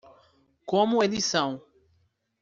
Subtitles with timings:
[0.65, 1.61] Como eles são?